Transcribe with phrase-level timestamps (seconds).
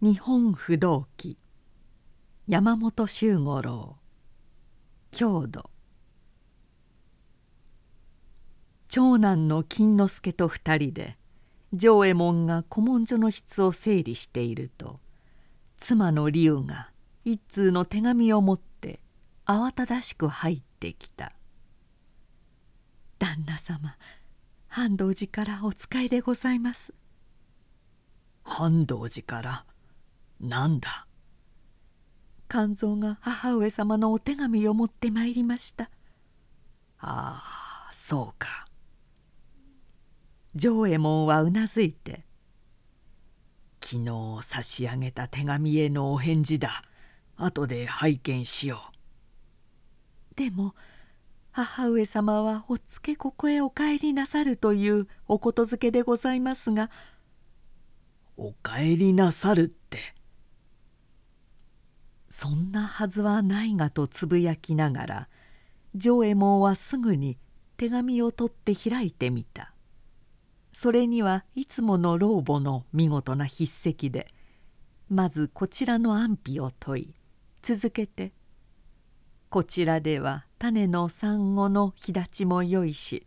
[0.00, 1.36] 日本不動記
[2.46, 3.96] 山本周五郎。
[5.10, 5.70] 郷土。
[8.86, 11.18] 長男の金之助と二人で
[11.72, 15.00] 丈右衛門が古文書の筆を整理していると
[15.74, 16.92] 妻の龍が
[17.24, 19.00] 一通の手紙を持って
[19.46, 21.32] 慌ただしく入ってきた
[23.18, 23.96] 「旦那様
[24.68, 26.94] 半道寺からお使いでございます」
[28.46, 29.64] 半道寺から？
[30.40, 31.06] なんだ？
[32.48, 35.90] 肝臓が母上様のお手紙を持ってまいりました。
[36.98, 38.66] ああそうか。
[40.54, 42.24] 丈右衛門はうなずいて
[43.84, 46.82] 「昨日差し上げた手紙へのお返事だ。
[47.36, 50.74] 後で拝見しよう」でも
[51.52, 56.90] 母上様はおつけここへお帰りなさるというおことづけでございますが
[58.36, 59.76] 「お帰りなさる」
[62.30, 65.28] そんなはずはないがとつぶやきながら
[65.94, 67.38] 丈右衛門はすぐに
[67.76, 69.72] 手紙を取って開いてみた。
[70.80, 74.32] それにはいつもの老母の見事な筆跡で
[75.08, 77.14] まずこちらの安否を問い
[77.62, 78.32] 続けて
[79.50, 83.26] 「こちらでは種の産後の日立ちもよいし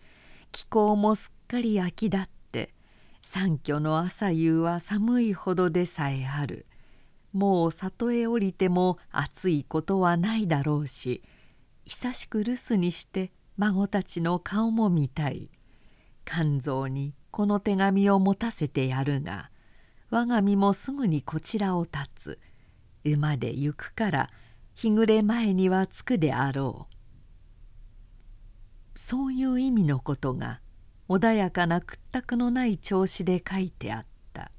[0.53, 2.73] 気候もすっかり秋立って
[3.21, 6.65] 三居の朝夕は寒いほどでさえある」
[7.33, 11.21] もう里へ降りても暑いことはないだろうし
[11.85, 15.49] 久しく留守にして孫たちの顔も見たい。
[16.25, 19.49] 肝臓にこの手紙を持たせてやるが
[20.09, 22.39] 我が身もすぐにこちらを立つ。
[23.03, 24.29] 馬で行くから
[24.75, 26.95] 日暮れ前には着くであろう」
[28.99, 30.61] そういう意味のことが
[31.09, 34.51] 穏やかな屈託のない調子で書いてあった。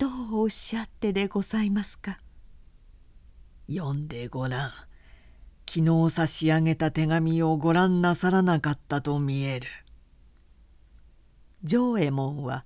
[0.00, 2.20] どうおっしゃってでございますか？
[3.68, 4.72] 読んでごらん。
[5.68, 9.66] 昨日差し上げた手紙をご覧なさらなかったと見える。
[11.64, 12.64] 丈右衛門は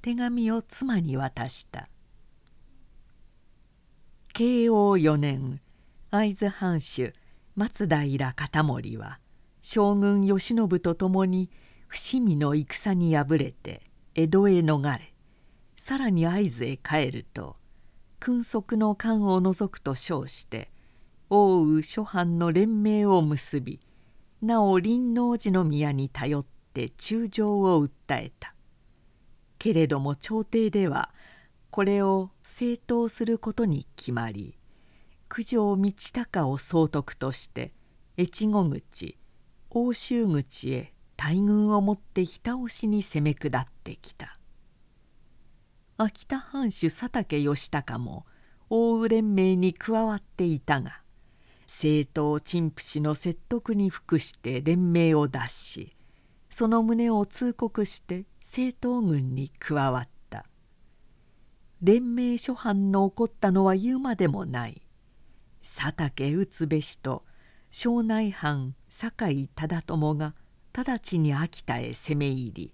[0.00, 1.88] 手紙を妻に渡した。
[4.32, 5.60] 慶応4年
[6.10, 7.14] 会津藩主
[7.54, 9.20] 松平片盛は
[9.62, 11.48] 将軍慶喜と共に
[11.86, 13.82] 伏見の戦に敗れて
[14.16, 15.11] 江戸へ逃れ
[15.84, 17.56] さらに会津へ帰ると
[18.20, 20.70] 君側の官を除くと称して
[21.28, 23.80] 奥羽諸藩の連盟を結び
[24.42, 28.54] なお林王寺の宮に頼って中将を訴えた
[29.58, 31.10] けれども朝廷では
[31.72, 34.56] これを正当することに決まり
[35.28, 37.72] 九条道隆を総督として
[38.16, 39.18] 越後口
[39.70, 44.38] 奥州口へ大軍をもってひた押しに攻め下ってきた。
[46.04, 48.26] 秋田藩主佐竹義孝も
[48.68, 51.00] 大羽連盟に加わっていたが
[51.68, 55.96] 政党陳腐氏の説得に服して連盟を脱し
[56.50, 60.44] その旨を通告して政党軍に加わった。
[61.80, 64.82] 連盟諸藩の起こったのは言うまでもない。
[65.62, 67.24] 佐竹打つべしと
[67.70, 70.34] 庄内藩酒井忠友が
[70.74, 72.72] 直ちに秋田へ攻め入り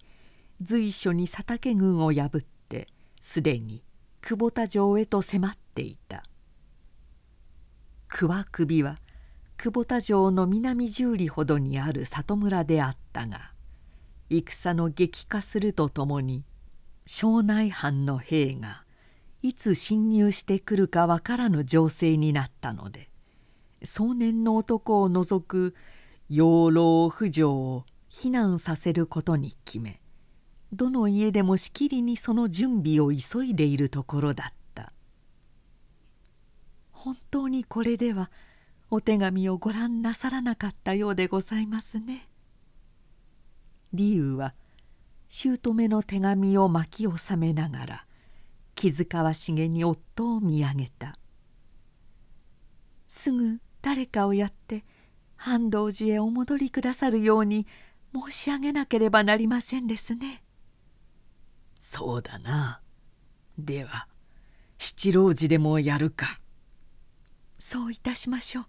[0.61, 2.58] 随所に佐竹軍を破って
[3.19, 3.83] すでに
[4.21, 6.23] 久保田城へと迫っていた。
[8.09, 8.99] 桑首は
[9.57, 13.51] 久保田城の南十里ほどにある里村であったが
[14.29, 16.43] 戦の激化するとともに
[17.05, 18.83] 庄内藩の兵が
[19.41, 23.09] いつ侵入してくるか分からぬ情勢になったので
[23.83, 25.75] 壮年の男を除く
[26.29, 29.98] 養老婦女を避難させることに決め
[30.71, 34.93] どの家でもしきりにその準備を急いでいるところだった
[36.91, 38.29] 本当にこれでは
[38.91, 42.27] お手紙をご覧なさらなかったようでございますね。
[43.93, 44.53] 理由は
[45.29, 48.05] 姑の手紙を巻き収めながら
[48.75, 51.17] 気遣わしげに夫を見上げた
[53.07, 54.83] すぐ誰かをやって
[55.35, 57.65] 半道寺へお戻りくださるように
[58.13, 60.43] 申し上げなければなりませんですね。
[61.79, 62.81] そうだな。
[63.57, 64.07] では
[64.77, 66.39] 七郎寺でもやるか。
[67.57, 68.65] そういたしましょう。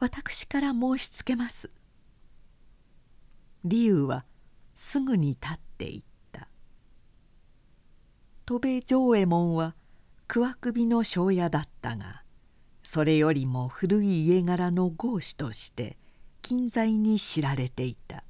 [0.00, 1.70] 私から申しつけます。
[3.64, 4.24] 理由は
[4.74, 6.02] すぐに立っていっ
[6.32, 6.48] た。
[8.44, 9.76] 戸部丈右衛門は
[10.26, 12.22] 桑首の庄屋だったが
[12.82, 15.96] それよりも古い家柄の豪士として
[16.42, 18.24] 近在に知られていた。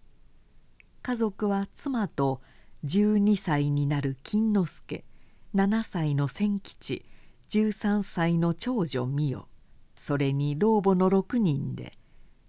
[1.03, 2.41] 家族は妻と
[2.85, 5.05] 12歳になる金之助
[5.55, 7.05] 7歳の千吉
[7.51, 9.47] 13歳の長女美代
[9.95, 11.93] それに老母の6人で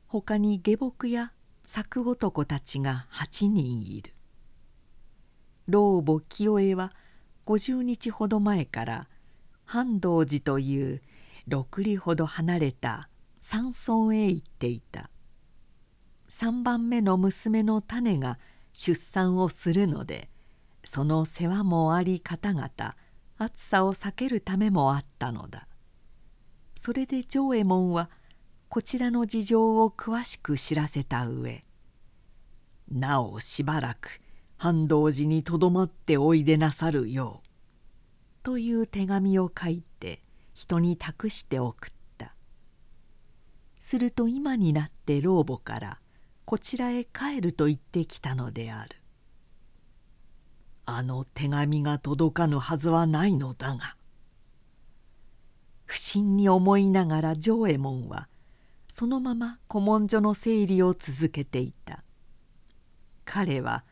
[0.07, 1.33] 他に下僕や
[1.65, 4.13] 作男たちが8人いる。
[5.67, 6.93] 老母清江は
[7.45, 9.07] 50日ほど前から
[9.65, 11.01] 半道寺という
[11.47, 13.09] 6里ほど離れた
[13.39, 15.09] 山村へ行っていた。
[16.29, 18.39] 3番目の娘の種が
[18.73, 20.29] 出産をするので
[20.83, 22.95] その世話もあり方々
[23.37, 25.67] 暑さを避けるためもあったのだ。
[26.81, 28.09] それで長右衛門は
[28.67, 31.63] こちらの事情を詳しく知らせた上
[32.91, 34.19] なおしばらく
[34.57, 37.47] 半道寺にとどまっておいでなさるよう」
[38.43, 40.21] という手紙を書いて
[40.53, 42.35] 人に託して送った。
[43.79, 45.99] すると今になって老母から
[46.45, 48.97] こちらへ帰ると言ってきたのである。
[50.85, 53.95] あの手紙が届かぬはずはないのだが。
[55.85, 58.27] 不審に思いながら丈右衛門は
[58.93, 62.03] そのまま古文書の整理を続けていた。
[63.25, 63.85] 彼は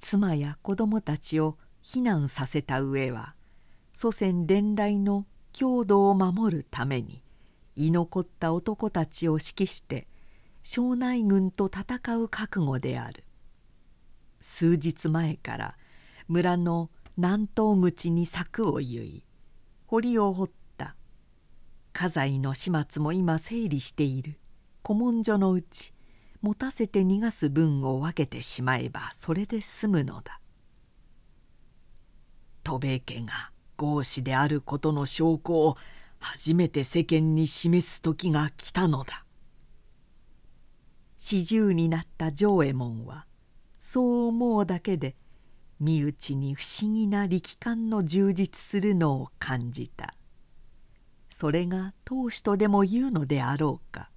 [0.00, 3.34] 妻や子供たちを避難させた上は
[3.92, 7.22] 祖先伝来の郷土を守るために
[7.74, 10.06] 居残った男たちを指揮して
[10.70, 13.24] 庄内軍と戦う覚悟である。
[14.42, 15.78] 数日前から
[16.28, 19.24] 村の南東口に柵を結い
[19.86, 20.94] 堀を掘った。
[21.94, 24.38] 家財の始末も今整理している。
[24.86, 25.94] 古文書のうち
[26.42, 30.38] 持たせて逃がす分を分けてしまえばそれで済むのだ。
[32.62, 35.78] 戸部家が合子であることの証拠を
[36.18, 39.24] 初めて世間に示す時が来たのだ。
[41.18, 43.26] 四十になった丈右衛門は
[43.78, 45.16] そう思うだけで
[45.80, 50.14] 身内に不思議な力感の充実するのを感じた。
[51.28, 54.10] それが当主とでも言うのであろうか。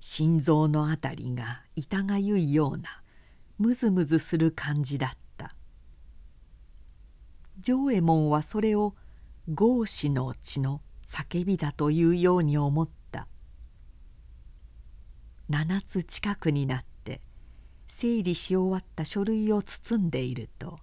[0.00, 3.02] 心臓のあたりが痛がゆいような
[3.58, 5.54] ムズムズする感じだった。
[7.60, 8.94] 丈右衛門はそれを
[9.48, 12.99] 合子の血の叫びだというように思った。
[15.50, 17.20] 7つ近くになって
[17.88, 20.78] 整理し終わった書類を包んでいると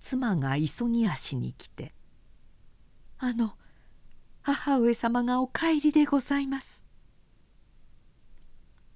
[0.00, 1.94] 妻が急ぎ足に来て
[3.18, 3.56] 「あの
[4.42, 6.84] 母上様がお帰りでございます」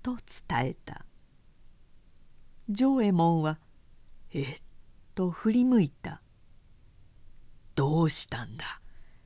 [0.03, 0.17] と
[0.49, 1.05] 伝えた。
[2.69, 3.59] 丈右衛門は
[4.33, 4.63] 「えっ?」
[5.15, 6.23] と振り向いた
[7.75, 8.81] 「どうしたんだ？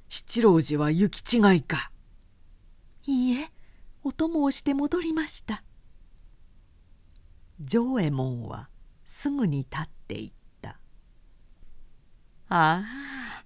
[0.09, 1.91] 七郎寺は行き違いか」
[3.07, 3.54] 「いいえ
[4.05, 5.65] お供をして戻りました」
[7.61, 8.69] 丈右衛門は
[9.05, 10.79] すぐに立っていった
[12.49, 13.45] 「ああ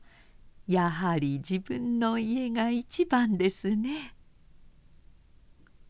[0.67, 4.15] やはり自分の家が一番ですね」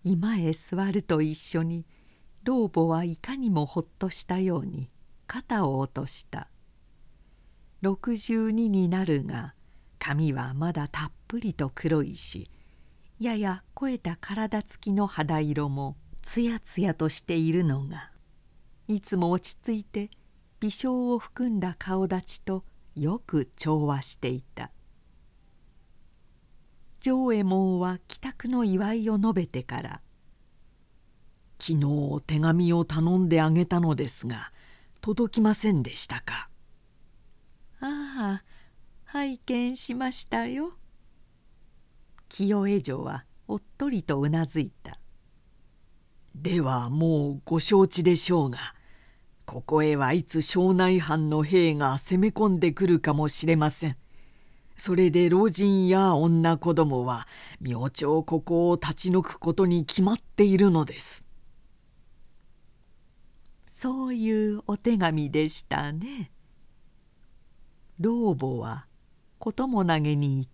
[0.05, 1.85] 居間へ座ると一緒に
[2.45, 4.89] 老母はいかにもほっとしたように
[5.27, 6.49] 肩を落とした。
[7.83, 9.55] 62になるが
[9.99, 12.51] 髪はまだたっぷりと黒いし
[13.21, 18.13] やや肥えた体つきの肌色もつやつやとしているのが
[18.87, 20.11] いつも落ち着いて
[20.61, 24.71] 微笑を含んだ顔立ちとよく調和していた
[27.01, 30.01] 丈右衛門は帰宅の祝いを述べてから
[31.59, 34.53] 「昨日手紙を頼んであげたのですが
[35.01, 36.49] 届きませんでしたか?」
[37.81, 38.45] 「ああ
[39.05, 40.75] 拝見しましたよ」
[42.29, 45.01] 清江女はおっとりとうなずいた
[46.35, 48.59] 「ではもうご承知でしょうが
[49.49, 53.97] ここへはいつ庄内藩の兵が攻め込んでくるかもしれません。
[54.77, 57.27] それで老人や女子供は
[57.59, 61.25] 明朝ここを立ち退くことに決まっているのです。
[63.67, 66.31] そういうお手紙でしたね。
[67.99, 68.87] 老母は
[69.39, 70.47] ことも投げに言っ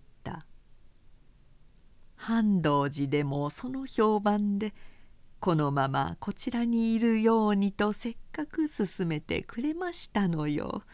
[2.27, 4.73] 半道寺でもその評判で
[5.41, 10.85] このままこちらにいるようにとせっかく勧めてくれましたのよ。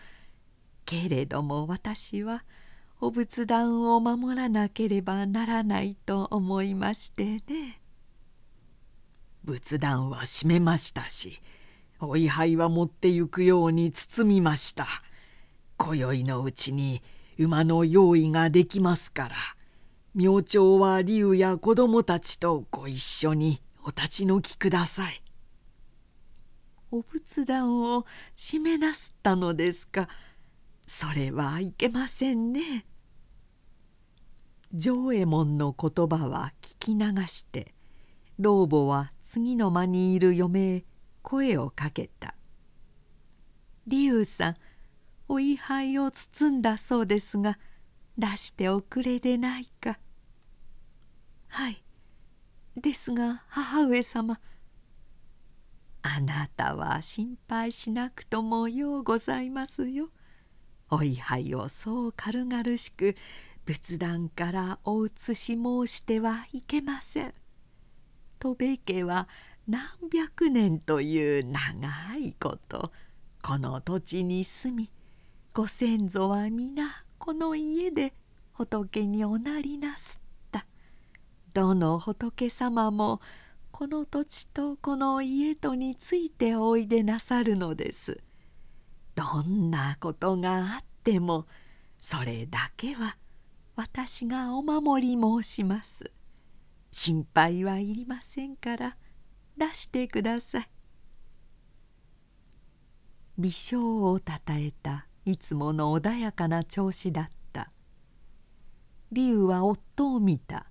[0.84, 2.44] けれども私は
[3.00, 7.80] 「お仏壇を守らなければならないと思いましてね。
[9.44, 11.40] 仏壇は閉めましたし
[12.00, 14.84] お位牌は持ってゆくように包みました。
[15.76, 17.04] 今宵のうちに
[17.38, 19.59] 馬の用意ができますから。
[20.12, 25.22] 明朝は竜や子供たちとご一緒にお立ち退きください。
[26.90, 28.04] お仏壇を
[28.36, 30.08] 閉めなすったのですか。
[30.88, 32.84] それはいけませんね。
[34.74, 37.74] 丈右衛門の言葉は聞き流して
[38.38, 40.84] 老母は次の間にいる嫁へ
[41.22, 42.34] 声をかけた
[43.86, 44.56] 「龍さん
[45.28, 47.58] お位牌を包んだそうですが
[48.18, 49.98] 出しておくれでないか」
[51.48, 51.82] 「はい
[52.76, 54.40] ですが母上様
[56.02, 60.10] あなたは心配しなくともようございますよ。
[60.88, 63.16] お位牌をそう軽々しく
[63.64, 67.34] 仏壇からお移し申してはいけません。
[68.38, 69.28] 戸部家は
[69.68, 72.90] 何百年という長いこと
[73.42, 74.90] この土地に住み
[75.52, 78.14] ご先祖は皆この家で
[78.52, 80.66] 仏におなりなすった。
[81.52, 83.20] どの仏様も
[83.70, 88.22] この土地とこの家とについておいでなさるのです。
[89.14, 91.46] どんなことがあっても
[91.98, 93.18] それだけは
[93.76, 96.10] 私がお守り申します。
[96.90, 98.96] 心配はいりませんから
[99.58, 100.70] 出してください。
[103.36, 107.70] 微笑をたたえたいつもの穏やかな調子だった。
[109.12, 110.66] 龍は夫を見た。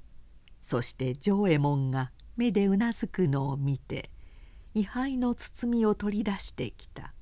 [0.62, 4.12] そして丈右衛門が目でうなずくのを見て
[4.74, 7.14] 位牌の包みを取り出してきた。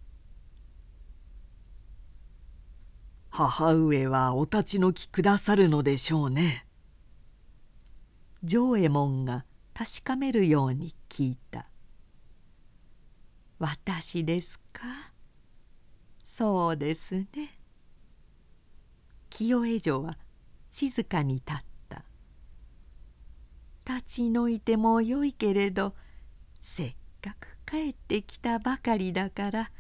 [3.30, 6.66] 母上はお立ち退きくださるのでしょうね。
[8.44, 11.70] 丈右衛門が確かめるように聞いた
[13.60, 15.12] 「私ですか？
[16.38, 17.28] そうですね」
[19.32, 20.20] 清江女は
[20.70, 21.56] 静かに立っ
[21.90, 22.06] た。
[23.86, 25.96] 立ち退いてもよいけれど
[26.60, 29.72] せっかく帰ってきたばかりだから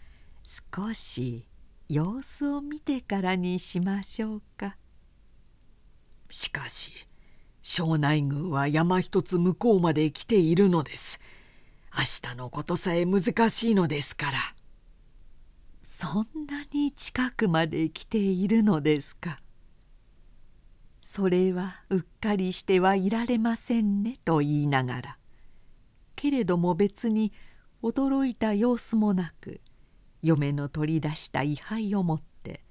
[0.76, 1.48] 少し
[1.90, 4.78] 様子を見てからにしましょうか。
[6.30, 6.92] しかし
[7.62, 11.20] 庄内軍は山一つ向こうまで来ているのです。
[11.96, 14.57] 明日のことさえ難しいのですから。
[16.00, 19.42] そんなに近くまで来ているのですか？
[21.02, 25.18] それはうっかりしてはいられませんねと言いながら。
[26.16, 27.34] けれども別に
[27.82, 29.60] 驚いた様子もなく
[30.22, 32.64] 嫁の取り出した位牌を持って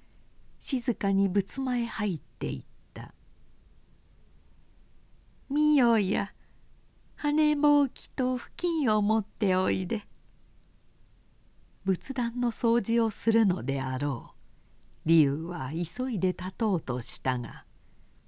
[0.61, 3.13] 静かに仏間へ入っていった
[5.51, 6.31] 「みよや
[7.15, 10.07] 羽ぼうきと布巾を持っておいで」
[11.87, 14.31] 仏壇の掃除をするのであろ
[15.05, 15.07] う。
[15.07, 17.63] 理由は急いで立とうとしたが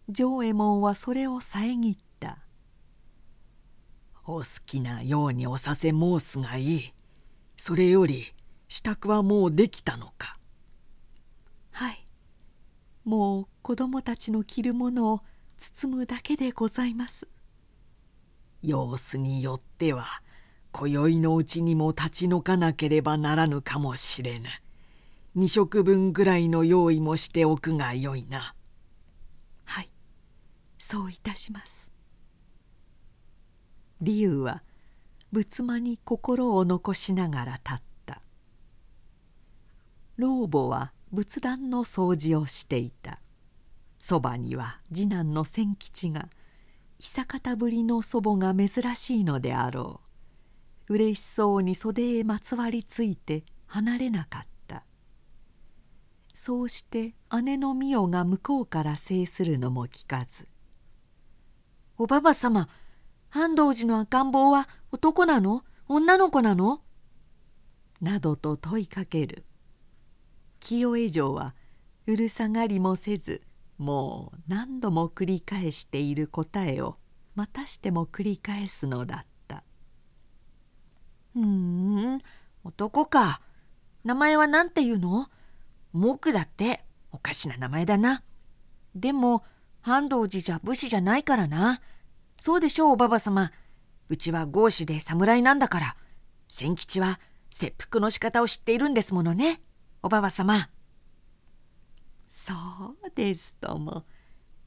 [0.07, 2.37] 丈右衛門はそれを遮った
[4.23, 6.93] 「お好きなようにおさせ申すがいい。
[7.57, 8.33] それより
[8.69, 10.39] 支度はもうできたのか。
[11.71, 12.07] はい。
[13.03, 15.21] もう子供たちの着るものを
[15.57, 17.27] 包むだけでございます。
[18.61, 20.05] 様子によっては
[20.71, 24.47] 今宵のうちにも立ち退かなければならぬかもしれぬ。
[25.35, 28.55] 二食分ぐらいの用意もしておくがよいな。
[29.65, 29.89] はい。
[30.77, 31.91] そういたします。
[34.01, 34.63] 理由は
[35.31, 38.21] 仏間に心を残しながら立った。
[40.17, 43.19] 老母は仏壇の掃除をしていた。
[43.97, 46.29] そばには次男の千吉が
[46.99, 50.08] 久方ぶりの祖母が珍しいのであろう。
[50.89, 54.49] 嬉しそうに袖へまつわりついて離れなかった。
[56.33, 60.47] そうして姉の美代が向こうから制するのも聞かず
[61.97, 62.69] 「おばば様
[63.29, 65.63] 半道寺の赤ん坊は男なの？
[65.87, 66.81] 女の子なの?」
[68.01, 69.45] などと問いかける。
[70.59, 71.55] 清江城は
[72.07, 73.43] うるさがりもせず
[73.77, 76.97] もう何度も繰り返している答えを
[77.35, 79.25] またしても繰り返すのだった
[81.41, 82.21] 「ふん
[82.63, 83.41] 男か。
[84.03, 85.29] 名前は何て言うの？
[85.93, 88.23] 木だっておかしな名前だな。
[88.95, 89.43] でも
[89.81, 91.81] 半道寺じゃ武士じゃないからな。
[92.39, 93.51] そうでしょうおばば様。
[94.09, 95.95] うちは豪士で侍なんだから。
[96.47, 97.19] 千吉は
[97.49, 99.61] 切腹の仕方を知っているんですものね。
[100.01, 100.69] おばば様。
[102.27, 102.53] そ
[103.05, 104.05] うですとも。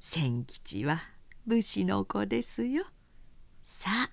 [0.01, 0.99] 千吉は
[1.47, 2.85] 武士の子ですよ。
[3.65, 4.11] さあ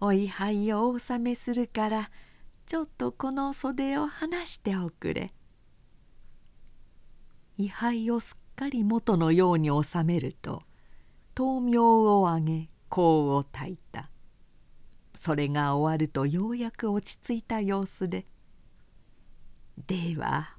[0.00, 2.10] お位牌をお納めするから
[2.66, 5.32] ちょっとこの袖を離しておくれ。
[7.56, 10.62] 位牌をすっかり元のように収めると
[11.36, 14.10] 豆苗をあげ香を焚いた。
[15.20, 18.26] それが終わるとようやく落ち着いた様子で
[19.88, 20.56] 「では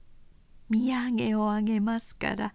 [0.70, 2.54] 土産をあげますから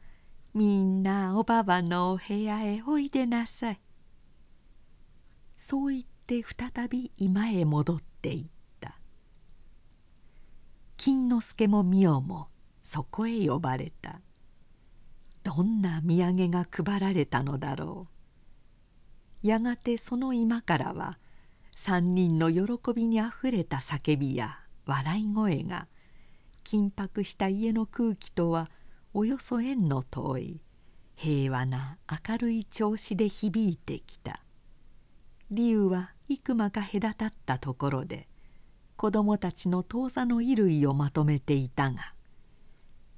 [0.52, 3.80] みんなおばばのお部屋へおいでなさい」
[5.56, 8.50] そう言って再び居間へ戻っていっ
[8.80, 8.98] た。
[10.96, 12.48] 金之助も美代も
[12.82, 14.20] そこへ呼ばれた。
[15.42, 18.08] どんな土産が配られたのだろ
[19.42, 19.46] う。
[19.46, 21.18] やがてその居間からは
[21.76, 25.86] 三人の喜びにあふれた叫びや笑い声が
[26.64, 28.70] 緊迫した家の空気とは
[29.12, 30.60] およそ縁の遠い
[31.16, 34.40] 平和な明るい調子で響いてきた。
[35.50, 38.28] 理由は幾間か隔たったところで
[38.96, 42.14] 子供たちの当座の衣類をまとめていたが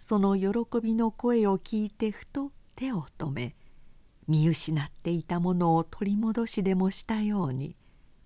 [0.04, 3.54] その喜びの声を聞いてふと手を止め
[4.28, 7.76] 見失っていたものを取り戻しでもしたように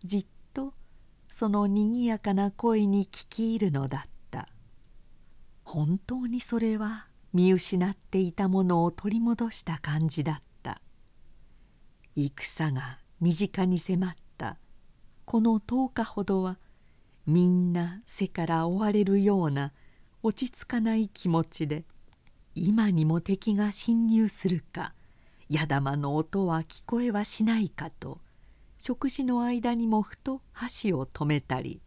[0.05, 0.75] じっと
[1.29, 4.49] そのにぎやかな声に聞き入るのだった。
[5.65, 10.83] 本当にそれは見失っていたものを取り戻した感じだった。
[12.17, 14.30] 戦が身近に迫った
[15.31, 16.59] この10日ほどは
[17.25, 19.73] みんな背から追われるような
[20.25, 21.85] 落ち着かない気持ちで
[22.57, 24.93] 今にも敵が侵入するか
[25.49, 28.19] 矢玉の音は聞こえはしないかと
[28.81, 31.81] 食事の間にもふと箸を止めたり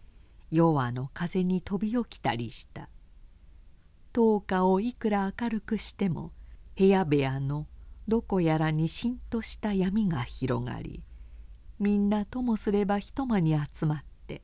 [0.49, 2.87] 弱の風に飛び起きたりした。
[4.13, 6.31] 10日をいくら明るくしても
[6.77, 7.67] 部屋部屋の
[8.07, 11.03] どこやらにしんとした闇が広がり
[11.83, 14.41] みんなともすれば一間に集まって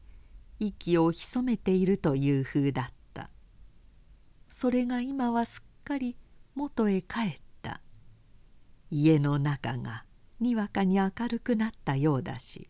[0.60, 3.29] 息を潜めているという風だった。
[4.50, 6.17] それが今はすっかり
[6.53, 7.79] 元へ帰った。
[8.91, 10.03] 家の中が
[10.41, 12.69] にわかに明るくなったようだし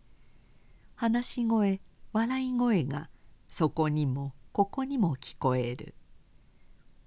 [0.95, 1.81] 話し声
[2.13, 3.09] 笑い声が
[3.49, 5.95] そこにもここにも聞こえる。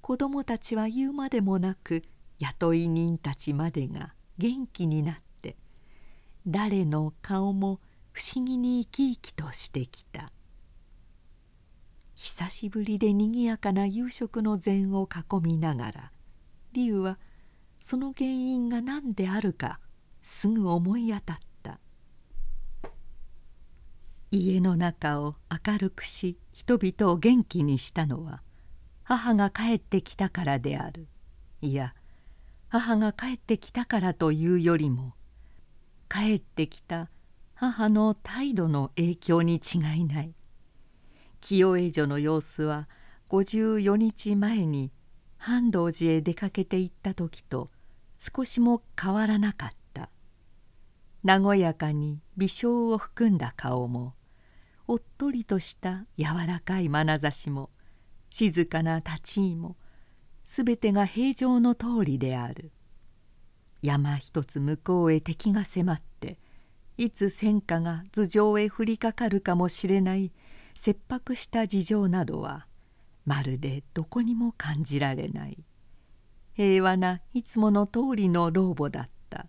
[0.01, 2.03] 子供たちは言うまでもなく
[2.41, 5.32] 雇い人たちまでが元気になって
[6.47, 7.81] 誰の顔も
[8.13, 10.33] 不思議に生き生きとしてきた。
[12.15, 16.13] 久しぶりでにぎやかな夕食の膳を囲みながら
[16.73, 17.19] 竜は
[17.81, 19.81] その原因が何であるか
[20.23, 21.79] すぐ思い当たった。
[24.31, 28.43] 家の中を明るくし人々を元気にしたのは
[29.03, 31.07] 母が帰ってきたからである。
[31.61, 31.95] いや
[32.69, 35.15] 母が帰ってきたからというよりも
[36.13, 37.09] 帰ってきた
[37.55, 40.35] 母の態度の影響に違いない。
[41.41, 42.87] 清江女の様子は
[43.31, 44.93] 54日前に
[45.39, 47.71] 半道寺へ出かけて行った時と
[48.19, 50.11] 少しも変わらなかった。
[51.25, 54.13] 和やかに微笑を含んだ顔も
[54.87, 57.71] おっとりとした柔らかい眼差しも
[58.29, 59.77] 静かな立ち居も
[60.45, 62.71] すべてが平常の通りである。
[63.83, 66.39] 山一つ向こうへ敵が迫って
[66.97, 70.33] いつ戦火が頭上へ降りかかるかもしれない
[70.75, 72.67] 切迫した事情などは
[73.25, 75.59] まるでどこにも感じられない。
[76.55, 79.47] 平和ないつもの通りの老母だった。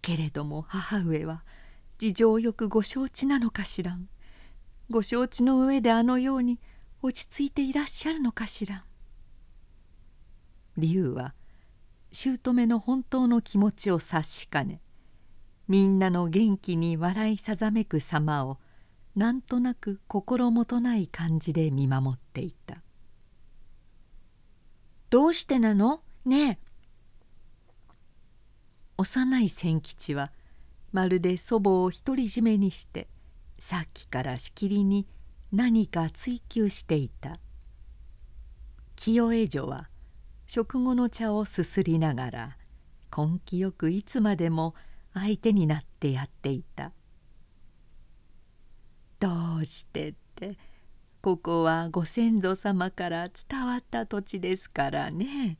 [0.00, 1.44] けれども母上は
[1.98, 4.08] 事情よくご承知なのかしらん。
[4.90, 6.60] ご承知の上であのように
[7.02, 8.84] 落ち着いていらっしゃるのかしら
[10.76, 11.34] 理由は
[12.14, 14.80] 姑の本当の気持ちを察しかね
[15.66, 18.58] みんなの元気に笑いさざめく様を
[19.16, 22.82] なんとなく心もとない感じで見守っていた
[25.10, 26.02] 「どうしてなの？
[26.24, 26.58] ねえ」
[28.96, 30.30] 幼い千吉は
[30.92, 33.08] まるで祖母を独り占めにして
[33.58, 35.08] さっきからしきりに
[35.50, 37.40] 何か追求していた。
[38.94, 39.88] 清江女は
[40.46, 42.56] 食後の茶をすすりながら
[43.16, 44.74] 根気よくいつまでも
[45.12, 46.92] 相手になってやっていた
[49.20, 50.58] 「どうしてって
[51.22, 55.56] ここはご先祖様から伝わった土地ですからね。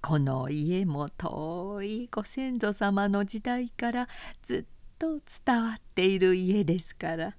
[0.00, 4.08] この家も遠いご先祖様の時代から
[4.44, 4.64] ずっ
[4.96, 7.36] と伝わっている家ですから。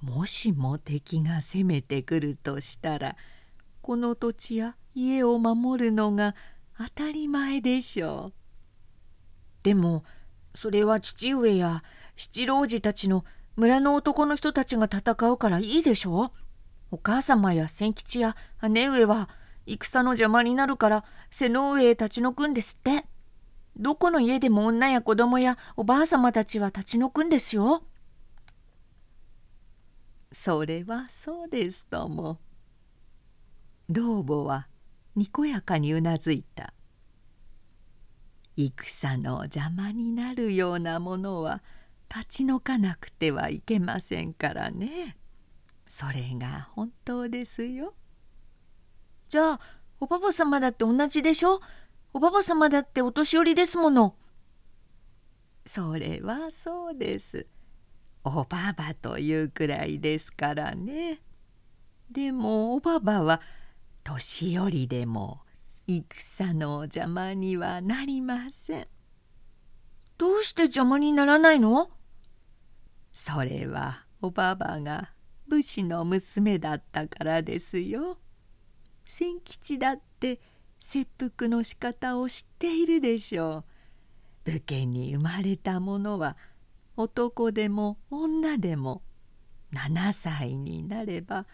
[0.00, 3.16] もしも敵が攻めてくるとしたら
[3.82, 6.34] この土地や家を守るのが
[6.78, 9.64] 当たり前でしょう。
[9.64, 10.04] でも
[10.54, 11.82] それは父上や
[12.16, 13.24] 七郎次たちの
[13.56, 16.30] 村の男の人たちが戦うからいいでしょう
[16.90, 18.36] お母様や千吉や
[18.68, 19.28] 姉上は
[19.66, 23.06] 戦の邪魔になるから背の上へ立ち退くんですって。
[23.76, 27.84] どこの家でも女や子供やおばあ様たちは立ち退くんですよ。
[30.32, 32.38] それはそうですとも。
[33.88, 34.66] 老母は
[35.16, 36.72] にこやかにうなずいた。
[38.56, 41.62] 戦の邪魔になるようなものは
[42.14, 45.16] 立ち退かなくてはいけませんからね。
[45.86, 47.94] それが本当ですよ。
[49.28, 49.60] じゃあ
[50.00, 51.60] おばば様だって同じでしょ？
[52.12, 54.16] おばば様だってお年寄りですもの。
[55.64, 57.46] それはそうです。
[58.24, 61.20] おばばというくらいですからね。
[62.10, 63.40] でもおばばは
[64.04, 65.40] 年寄りでも
[65.86, 68.88] 戦の邪魔にはなりません
[70.18, 71.90] どうして邪魔にならないの？
[73.12, 75.10] それはおばばが
[75.48, 78.18] 武士の娘だったからですよ。
[79.04, 80.40] 千吉だって
[80.78, 83.64] 切腹の仕方を知っているでしょ
[84.46, 84.50] う。
[84.50, 86.36] 武家に生まれた者は
[86.96, 89.02] 男でも女でも
[89.74, 91.46] 7歳になれば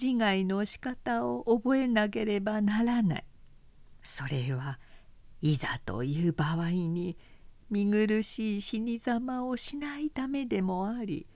[0.00, 3.24] 自害の仕方を覚えなければならない。
[4.02, 4.78] それは
[5.40, 7.16] いざという場合に
[7.70, 11.26] 見苦しい死にざまをしないためでもあり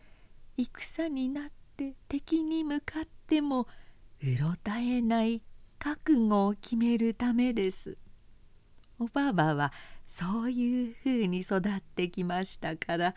[0.57, 3.67] 戦になって敵に向かっても
[4.23, 5.43] うろたえない
[5.79, 7.97] 覚悟を決めるためです。
[8.99, 9.73] おばばは
[10.09, 13.15] そういうふうに育ってきましたから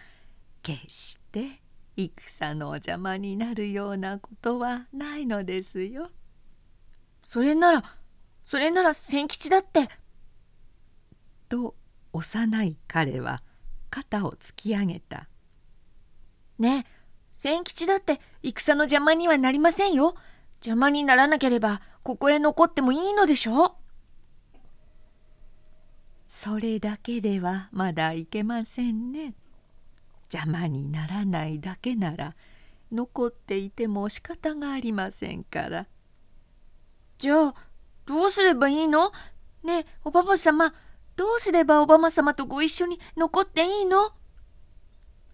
[0.61, 1.61] 決して
[1.97, 6.09] 戦の邪魔になるようなことはないのですよ。
[7.23, 7.83] それなら
[8.45, 9.89] それなら千吉だって。
[11.49, 11.75] と
[12.13, 13.43] 幼い彼は
[13.89, 15.27] 肩を突き上げた。
[16.59, 17.01] ねえ
[17.35, 20.15] 千吉だって戦の邪魔にはなりませんよ。
[20.63, 23.75] 邪魔にならなければここへ残ってもいいのでしょ
[26.27, 29.33] それだけではまだいけませんね。
[30.33, 32.35] 邪魔にならないだけなら
[32.91, 35.87] 残っていても仕方がありませんから。
[37.17, 37.55] じゃあ
[38.05, 39.11] どうすればいいの？
[39.63, 40.73] ねえおばば様
[41.15, 44.11] どうすればおばま様とご一緒に残っていいの？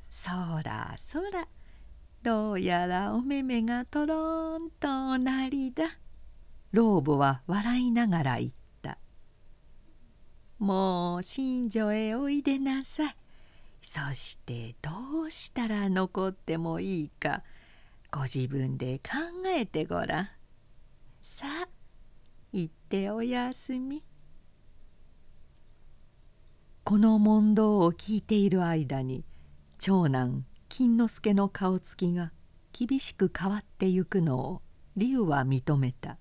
[0.10, 0.30] そ
[0.64, 1.48] らそら
[2.24, 5.86] どうやらお目目がとろんとなりだ。
[6.72, 8.98] 老母は笑いながら言った。
[10.60, 13.16] もう新女へおいでなさい。
[13.88, 17.41] そしてどうしたら残ってもいいか
[18.12, 19.13] ご自分で考
[19.47, 20.30] えてごらん。
[21.21, 21.69] さあ
[22.52, 24.04] 行っておやすみ。
[26.84, 29.23] この問答を聞いている間に
[29.80, 32.34] 長男金之助の顔つきが
[32.73, 34.62] 厳しく変わってゆくのを
[34.97, 36.17] 龍は認めた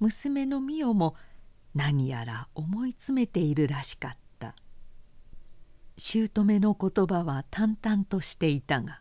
[0.00, 1.14] 娘の美代も
[1.74, 4.27] 何やら思い詰めているらしかった
[5.98, 9.00] 姑の言葉は淡々としていたが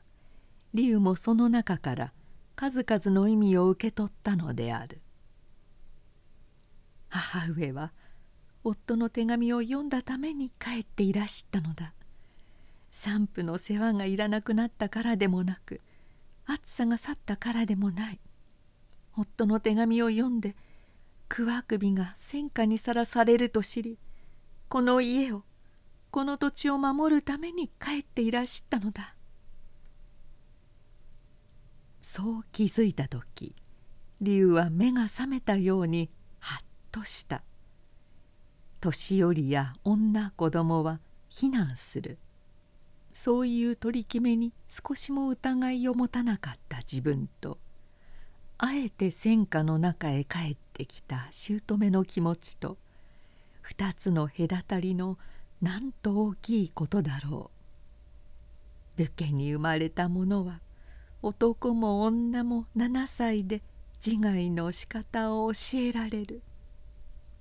[0.73, 2.13] 龍もその中から
[2.55, 4.99] 数々の意味を受け取ったのである。
[7.09, 7.93] 母上は
[8.63, 11.93] 夫の手紙を読んだために帰っていらしたのだ。
[12.89, 15.81] 産婦の世話がいらなくなったからでもなく
[16.47, 18.19] 暑さが去ったからでもない。
[19.15, 20.55] 夫の手紙を読んで
[21.29, 23.99] 桑首が戦火にさらされると知り
[24.67, 25.43] この家を
[26.17, 29.13] この土地を守るために帰っていらしたのだ。
[32.01, 33.53] そう気づいた時
[34.19, 37.43] 竜は目が覚めたようにハッとした
[38.81, 42.17] 「年寄りや女子供は避難する。
[43.13, 47.59] そういう取り決めに少しも疑いを持たなかった自分と
[48.57, 52.79] あえて戦火の中へ帰ってきた姑の気持ちと
[53.61, 55.19] 二つの隔たりの
[55.61, 57.51] なんと大きいことだろ
[58.97, 59.03] う。
[59.03, 60.61] 武家に生まれた者は
[61.21, 63.61] 男も女も7歳で
[64.05, 66.41] 自害の仕方を教えられる。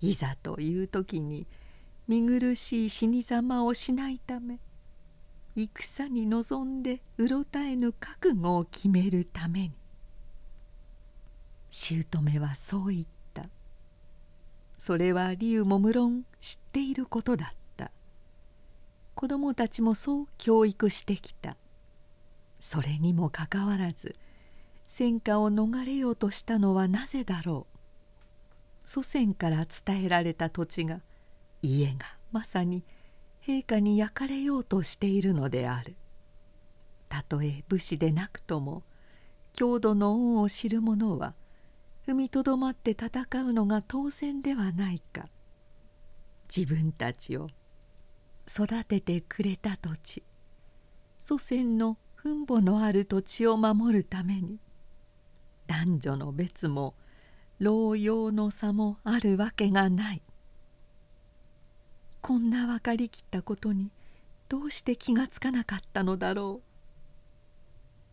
[0.01, 1.47] いざという時に
[2.09, 4.61] 見苦しい死にざまをしないため
[5.57, 9.73] 戦に臨んでうろたえぬ覚悟を決めるために。
[11.71, 13.45] 姑はそう言った。
[14.79, 17.66] それは理由も無論知っていることだった。
[19.17, 21.57] 子供たちもそう教育してきた。
[22.61, 24.15] それにもかかわらず
[24.85, 27.67] 戦火を逃れようとしたのはなぜだろ
[28.85, 28.89] う。
[28.89, 31.01] 祖先から伝えられた土地が
[31.63, 32.85] 家がまさに
[33.43, 35.97] 陛下に焼かれようとしているのである。
[37.09, 38.83] たとえ武士でなくとも
[39.55, 41.35] 郷土の恩を知る者は
[42.07, 45.27] 踏みとどまって戦うのが当然ではないか。
[46.55, 47.49] 自分たちを
[48.49, 50.23] 育ててくれた土地。
[51.21, 54.59] 祖先の墳墓のある土地を守るために
[55.67, 56.95] 男女の別も
[57.59, 60.23] 老幼の差もあるわけがない。
[62.21, 63.91] こんな分かりきったことに
[64.49, 66.61] どうして気がつかなかったのだろ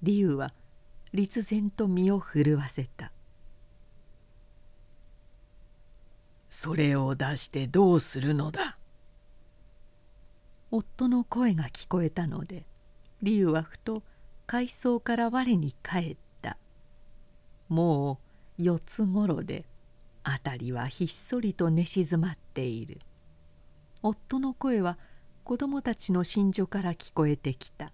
[0.01, 0.05] う。
[0.05, 0.53] 理由は
[1.13, 3.11] 立然と身を震わせた。
[6.49, 8.77] それを出してどうするのだ？
[10.75, 12.65] 夫の声が聞こえたので
[13.21, 14.01] 理由はふと
[14.47, 16.57] 階層から我に返った。
[17.69, 18.19] も
[18.57, 19.65] う四つごろで
[20.23, 23.01] 辺りはひっそりと寝静まっている。
[24.01, 24.97] 夫の声は
[25.43, 27.93] 子供たちの寝所から聞こえてきた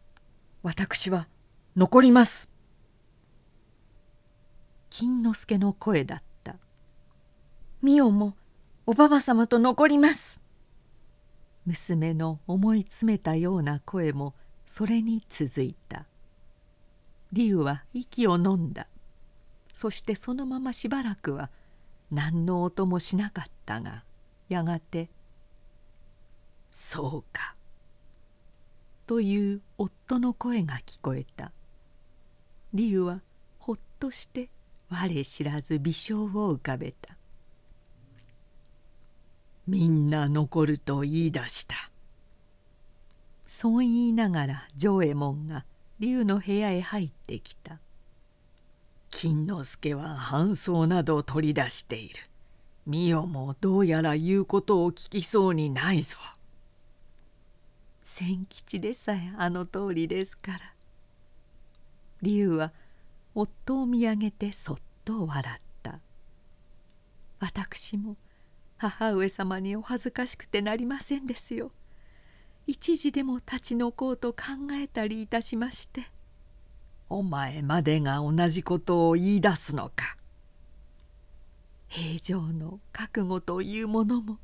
[0.62, 1.26] 「私は
[1.74, 2.50] 残ります」
[4.90, 6.56] 金之助の声だった。
[7.80, 8.36] ミオも
[8.84, 10.38] おばば様と残ります」
[11.70, 14.34] 娘の思い詰めたような声も
[14.66, 16.06] それに続いた。
[17.32, 18.88] 竜は息を飲んだ。
[19.72, 21.48] そしてそのまましばらくは
[22.10, 24.02] 何の音もしなかったが
[24.48, 25.10] やがて
[26.72, 27.54] 「そうか」
[29.06, 31.52] という夫の声が聞こえた。
[32.74, 33.22] 竜は
[33.60, 34.50] ほっとして
[34.88, 37.19] 我知らず微笑を浮かべた。
[39.70, 41.76] みんな残ると言い出した。
[43.46, 45.64] そう言いながら丈右衛門が
[46.00, 47.78] 竜の部屋へ入ってきた。
[49.10, 52.16] 金之助は半装など取り出している。
[52.84, 56.18] 美代もどうやら言うことを聞きそうにないぞ。
[58.02, 60.58] 千吉でさえあの通りですから。
[62.22, 62.72] 竜は
[63.36, 66.00] 夫を見上げてそっと笑った。
[67.38, 68.16] 私も
[68.80, 71.70] 「母上様にお恥ずかしくてなりませんですよ。
[72.66, 76.08] 一時でも立ち退こうと考えたりいたしまして
[77.08, 80.16] お前までが同じことを言い出すのか
[81.88, 84.38] 平常の覚悟というものも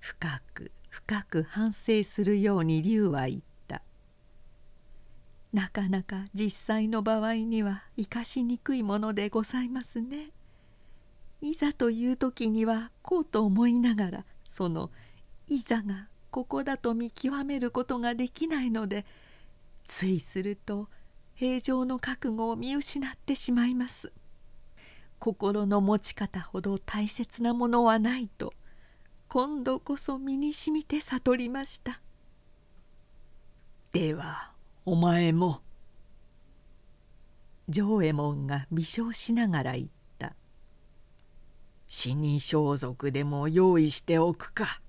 [0.00, 3.82] 深く深く反省するように龍は言った
[5.52, 10.30] なかなか実際の場合には生かしにくいものでございますね。
[11.42, 14.90] いざという時にはこうと思いながらその
[15.46, 19.04] いざがここだと見極めることができないので
[19.86, 20.88] ついすると
[21.34, 24.12] 平常の覚悟を見失ってしまいます。
[25.22, 28.52] 心の持ち方ほど大切なものはないと
[29.28, 32.00] 今度こそ身にしみて悟りました
[33.92, 34.50] では
[34.84, 35.60] お前も
[37.68, 40.01] 丈右衛門が微笑しながら言った
[41.94, 44.80] 死に装束でも用意しておくか。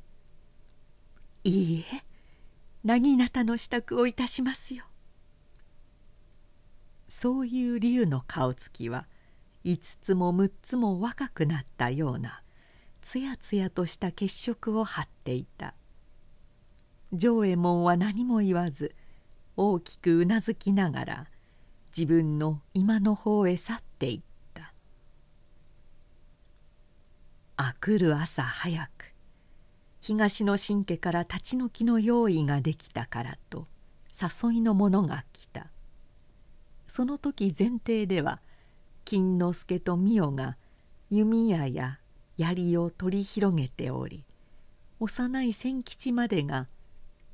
[1.44, 2.02] いいえ
[2.86, 4.86] 薙刀の支度をいたしますよ。
[7.10, 9.06] そういう竜の顔つきは
[9.66, 12.42] 5つも6つも若くなったような
[13.02, 15.74] つやつやとした血色を張っていた。
[17.12, 18.96] 丈右衛門は何も言わず
[19.58, 21.28] 大きくうなずきながら
[21.96, 24.33] 自分の今の方へ去っていった。
[27.66, 29.14] あくる朝早く。
[30.02, 33.68] 東の神家から立ち退きの用意ができたからと
[34.22, 35.68] 誘いの者が来た。
[36.90, 38.42] その時前提では
[39.06, 40.58] 金之助と美代が
[41.10, 42.00] 弓矢や
[42.36, 44.26] 槍を取り広げており
[45.00, 46.68] 幼い千吉までが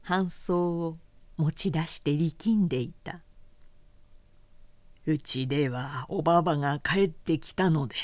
[0.01, 0.97] 半装を
[1.37, 3.21] 持ち出して力んでいた。
[5.07, 7.95] うちではおばばが帰ってきたので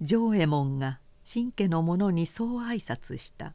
[0.00, 3.54] 丈右衛門が新家の者にそう挨拶した。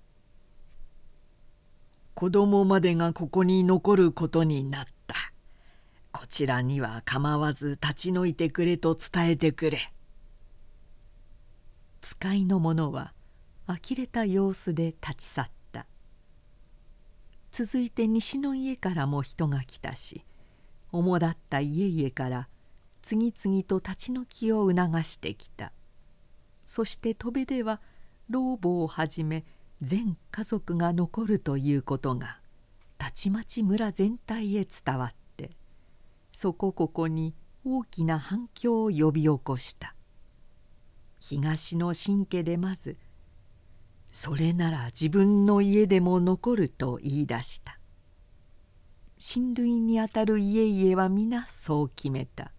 [2.15, 5.15] 子供までがここに残ることになった。
[6.11, 9.79] こちらには構わず立ち退いてくれと伝えてくれ。
[12.01, 13.13] 使いの者は
[13.65, 15.85] 呆れた様子で立ち去った。
[17.51, 20.25] 続いて西の家からも人が来たし
[20.91, 22.49] 主だった家々から
[23.03, 25.71] 次々と立ち退きを促してきた。
[26.75, 27.81] そして戸辺では
[28.31, 29.45] 老母をはじめ
[29.83, 32.39] 全家族が残るということが
[32.97, 35.51] たちまち村全体へ伝わって
[36.31, 39.93] そこここに大きな反響を呼び起こした。
[41.19, 42.97] 東の神家でまず
[44.11, 47.77] 「それなら自分の家でも残る」と言い出した。
[49.19, 52.51] 親類にあたる家々は皆そう決めた。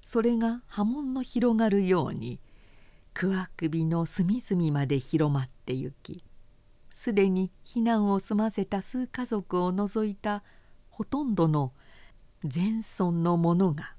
[0.00, 2.40] それが波紋の広がるように
[3.18, 6.22] 桑首の隅々まで広まってゆき
[6.92, 10.42] すでに避難を済ませた数家族を除いた
[10.90, 11.72] ほとんどの
[12.42, 13.94] 前村の者が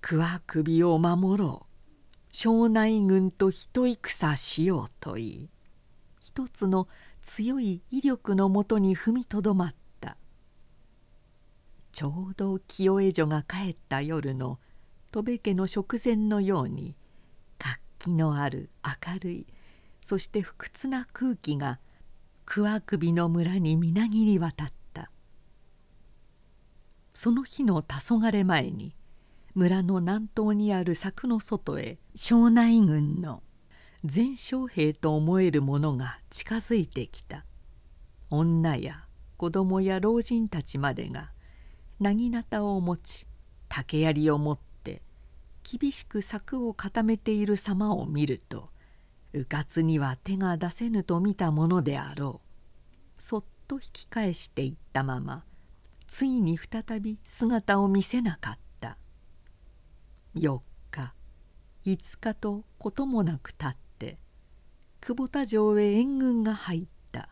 [0.00, 3.68] 桑首を守ろう庄内軍と一
[4.04, 5.48] 戦しようといい
[6.20, 6.86] 一つの
[7.22, 10.16] 強い威力のもとに踏みとどまった。
[11.90, 14.60] ちょうど清江女が帰った夜の
[15.10, 16.94] 戸部家の食前のように
[18.02, 19.46] 気のある明るい
[20.04, 21.78] そして不屈な空気が
[22.44, 25.12] 桑首の村にみなぎり渡った。
[27.14, 28.96] その日の黄昏前に
[29.54, 33.44] 村の南東にある柵の外へ庄内軍の
[34.04, 37.44] 全将兵と思える者が近づいてきた。
[38.30, 39.04] 女や
[39.36, 41.30] 子供や老人たちまでが
[42.00, 43.26] 薙刀を持ち
[43.68, 44.71] 竹槍を持って
[45.62, 48.70] 厳しく柵を固めている様を見ると
[49.32, 52.40] 迂闊には手が出せぬと見たものであろ
[53.18, 53.22] う。
[53.22, 55.44] そっと引き返していったまま
[56.06, 58.98] ついに再び姿を見せなかった。
[60.34, 61.14] 4日
[61.86, 64.18] 5日とこともなくたって
[65.00, 67.28] 久保田城へ援軍が入った。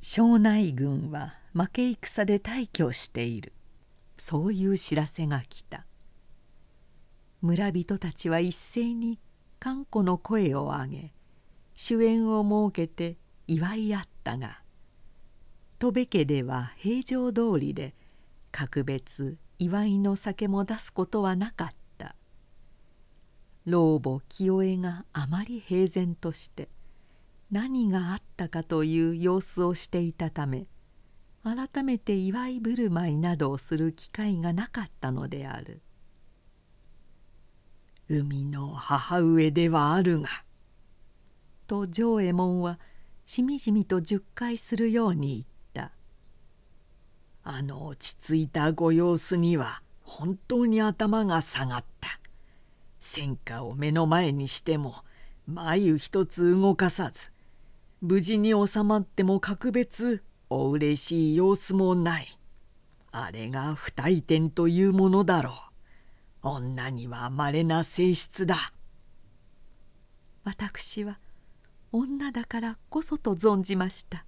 [0.00, 3.52] 庄内軍は負け戦で退去している。
[4.18, 5.84] そういう知らせが来た。
[7.42, 9.18] 村人たちは一斉に
[9.58, 11.12] 頑固の声を上げ
[11.74, 14.60] 主演を設けて祝い合ったが
[15.78, 17.94] 戸部家では平常通りで
[18.52, 21.80] 格別祝いの酒も出すことはなかった。
[23.66, 26.70] 老母清江があまり平然として
[27.50, 30.66] 何があったかという様子をしていたため
[31.44, 35.82] 改めて祝い振る舞いなどをする機会がなかったのである。
[38.12, 40.28] 海の母上ではあるが」
[41.68, 42.80] と丈右衛門は
[43.24, 45.92] しみじみと十回するように言った
[47.48, 52.18] 「あの落ち着いたご様子には本当に頭が下がった」
[52.98, 55.04] 戦火を目の前にしても
[55.46, 57.30] 眉一つ動かさず
[58.00, 62.38] 無事に収まっても格別お嬉しい様子もない。
[63.12, 65.69] あれが不退転というものだろう。
[66.42, 68.72] 女には稀な性質だ。
[70.42, 71.18] 私は
[71.92, 74.24] 女だからこそと存じました。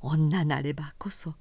[0.00, 1.34] 女なればこそ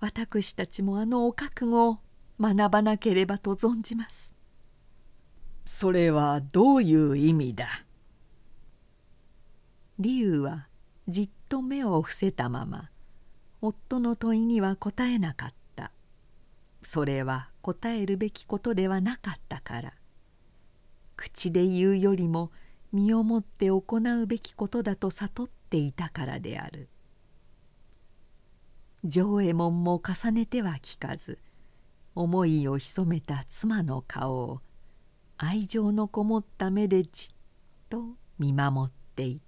[0.00, 1.98] 私たちもあのお覚悟を
[2.38, 4.34] 学ばなければと存じます。
[5.64, 7.66] それはどういう意味だ？
[9.98, 10.66] 理由は
[11.08, 12.90] じっと目を伏せたまま
[13.62, 15.63] 夫の問いには答えなかった。
[16.84, 19.94] それは答えるべきことではなかったから
[21.16, 22.50] 口で言うよりも
[22.92, 23.82] 身をもって行
[24.22, 26.88] うべきことだと悟っていたからである
[29.04, 31.38] 丈右衛門も重ねては聞かず
[32.14, 34.60] 思いを潜めた妻の顔を
[35.36, 37.34] 愛情のこもった目でじっ
[37.88, 39.43] と見守っていた。